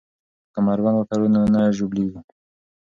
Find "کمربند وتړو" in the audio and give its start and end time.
0.55-1.27